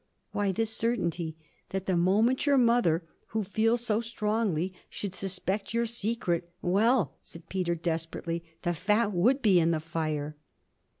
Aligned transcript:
'Why 0.31 0.51
this 0.51 0.71
certainty: 0.75 1.37
that 1.69 1.85
the 1.85 1.95
moment 1.95 2.47
your 2.47 2.57
mother, 2.57 3.07
who 3.27 3.43
feels 3.43 3.85
so 3.85 4.01
strongly, 4.01 4.73
should 4.89 5.13
suspect 5.13 5.75
your 5.75 5.85
secret 5.85 6.49
well,' 6.59 7.13
said 7.21 7.47
Peter 7.49 7.75
desperately, 7.75 8.43
'the 8.63 8.73
fat 8.73 9.13
would 9.13 9.43
be 9.43 9.61
on 9.61 9.69
the 9.69 9.79
fire.' 9.79 10.35